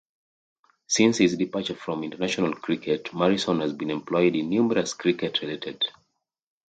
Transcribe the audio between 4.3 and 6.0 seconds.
in numerous cricket-related positions.